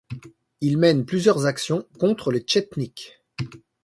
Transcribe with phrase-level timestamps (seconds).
[0.61, 3.21] Il mène plusieurs actions contre les Tchetniks.